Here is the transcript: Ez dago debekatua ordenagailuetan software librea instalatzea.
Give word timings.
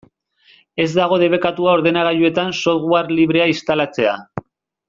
Ez 0.85 0.87
dago 0.99 1.19
debekatua 1.25 1.75
ordenagailuetan 1.79 2.51
software 2.63 3.15
librea 3.21 3.49
instalatzea. 3.55 4.19